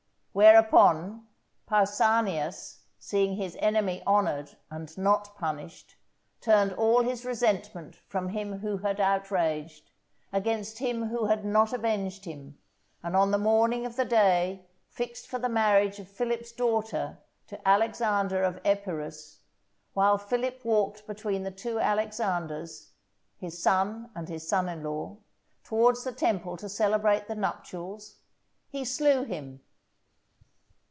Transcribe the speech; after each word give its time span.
Whereupon, 0.33 1.27
Pausanias, 1.67 2.83
seeing 2.97 3.35
his 3.35 3.57
enemy 3.59 4.01
honoured 4.07 4.55
and 4.69 4.97
not 4.97 5.35
punished, 5.35 5.97
turned 6.39 6.71
all 6.71 7.03
his 7.03 7.25
resentment 7.25 7.97
from 8.07 8.29
him 8.29 8.59
who 8.59 8.77
had 8.77 9.01
outraged, 9.01 9.91
against 10.31 10.79
him 10.79 11.09
who 11.09 11.25
had 11.25 11.43
not 11.43 11.73
avenged 11.73 12.23
him, 12.23 12.57
and 13.03 13.13
on 13.13 13.31
the 13.31 13.37
morning 13.37 13.85
of 13.85 13.97
the 13.97 14.05
day 14.05 14.65
fixed 14.87 15.27
for 15.27 15.37
the 15.37 15.49
marriage 15.49 15.99
of 15.99 16.07
Philip's 16.07 16.53
daughter 16.53 17.17
to 17.47 17.67
Alexander 17.67 18.41
of 18.41 18.61
Epirus, 18.63 19.41
while 19.93 20.17
Philip 20.17 20.63
walked 20.63 21.05
between 21.07 21.43
the 21.43 21.51
two 21.51 21.77
Alexanders, 21.77 22.93
his 23.37 23.61
son 23.61 24.09
and 24.15 24.29
his 24.29 24.47
son 24.47 24.69
in 24.69 24.81
law, 24.81 25.17
towards 25.65 26.05
the 26.05 26.13
temple 26.13 26.55
to 26.55 26.69
celebrate 26.69 27.27
the 27.27 27.35
nuptials, 27.35 28.19
he 28.69 28.85
slew 28.85 29.25
him. 29.25 29.59